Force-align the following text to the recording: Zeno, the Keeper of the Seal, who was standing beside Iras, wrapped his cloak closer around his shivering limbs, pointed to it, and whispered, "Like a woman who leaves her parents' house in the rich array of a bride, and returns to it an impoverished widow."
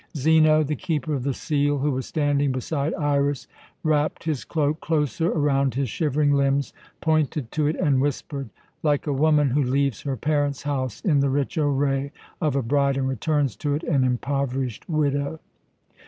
Zeno, 0.17 0.63
the 0.63 0.75
Keeper 0.75 1.13
of 1.13 1.21
the 1.21 1.33
Seal, 1.35 1.77
who 1.77 1.91
was 1.91 2.07
standing 2.07 2.51
beside 2.51 2.95
Iras, 2.95 3.45
wrapped 3.83 4.23
his 4.23 4.43
cloak 4.43 4.79
closer 4.81 5.31
around 5.31 5.75
his 5.75 5.89
shivering 5.91 6.33
limbs, 6.33 6.73
pointed 7.01 7.51
to 7.51 7.67
it, 7.67 7.75
and 7.75 8.01
whispered, 8.01 8.49
"Like 8.81 9.05
a 9.05 9.13
woman 9.13 9.51
who 9.51 9.61
leaves 9.61 10.01
her 10.01 10.17
parents' 10.17 10.63
house 10.63 11.01
in 11.01 11.19
the 11.19 11.29
rich 11.29 11.55
array 11.55 12.11
of 12.41 12.55
a 12.55 12.63
bride, 12.63 12.97
and 12.97 13.07
returns 13.07 13.55
to 13.57 13.75
it 13.75 13.83
an 13.83 14.03
impoverished 14.03 14.89
widow." 14.89 15.39